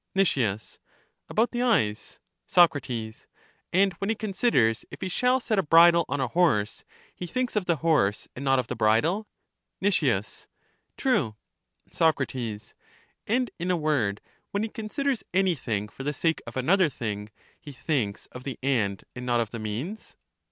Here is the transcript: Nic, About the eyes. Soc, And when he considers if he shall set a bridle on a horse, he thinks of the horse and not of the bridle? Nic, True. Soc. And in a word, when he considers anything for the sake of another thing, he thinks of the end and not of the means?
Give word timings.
Nic, 0.15 0.35
About 1.29 1.51
the 1.51 1.61
eyes. 1.61 2.17
Soc, 2.47 2.75
And 3.71 3.93
when 3.99 4.09
he 4.09 4.15
considers 4.15 4.83
if 4.89 4.99
he 4.99 5.09
shall 5.09 5.39
set 5.39 5.59
a 5.59 5.61
bridle 5.61 6.05
on 6.09 6.19
a 6.19 6.27
horse, 6.27 6.83
he 7.15 7.27
thinks 7.27 7.55
of 7.55 7.67
the 7.67 7.75
horse 7.75 8.27
and 8.35 8.43
not 8.43 8.57
of 8.57 8.65
the 8.65 8.75
bridle? 8.75 9.27
Nic, 9.79 9.93
True. 10.97 11.35
Soc. 11.91 12.19
And 12.25 13.51
in 13.59 13.69
a 13.69 13.77
word, 13.77 14.21
when 14.49 14.63
he 14.63 14.69
considers 14.69 15.23
anything 15.35 15.87
for 15.87 16.01
the 16.01 16.13
sake 16.13 16.41
of 16.47 16.57
another 16.57 16.89
thing, 16.89 17.29
he 17.59 17.71
thinks 17.71 18.25
of 18.31 18.43
the 18.43 18.57
end 18.63 19.03
and 19.15 19.23
not 19.23 19.39
of 19.39 19.51
the 19.51 19.59
means? 19.59 20.15